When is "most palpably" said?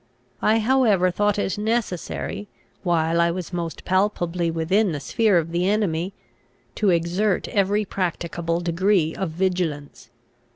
3.53-4.49